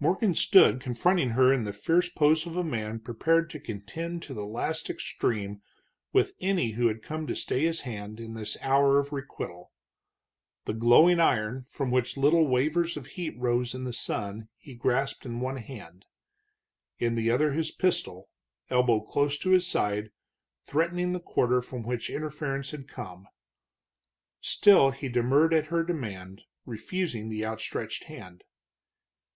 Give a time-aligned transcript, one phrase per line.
[0.00, 4.34] Morgan stood confronting her in the fierce pose of a man prepared to contend to
[4.34, 5.62] the last extreme
[6.12, 9.70] with any who had come to stay his hand in his hour of requital.
[10.64, 15.24] The glowing iron, from which little wavers of heat rose in the sun, he grasped
[15.24, 16.04] in one hand;
[16.98, 18.28] in the other his pistol,
[18.70, 20.10] elbow close to his side,
[20.64, 23.28] threatening the quarter from which interference had come.
[24.40, 28.42] Still he demurred at her demand, refusing the outstretched hand.